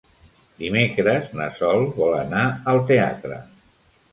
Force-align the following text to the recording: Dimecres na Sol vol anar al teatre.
Dimecres 0.61 1.27
na 1.41 1.49
Sol 1.59 1.85
vol 1.99 2.17
anar 2.23 2.47
al 2.73 2.81
teatre. 2.93 3.39